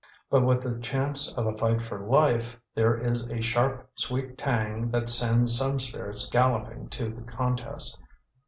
[0.31, 4.89] But with the chance of a fight for life, there is a sharp sweet tang
[4.89, 8.01] that sends some spirits galloping to the contest.